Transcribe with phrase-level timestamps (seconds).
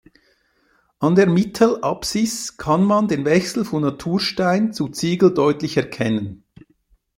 [0.97, 6.43] An der Mittelapsis kann man den Wechsel von Naturstein zu Ziegel deutlich erkennen.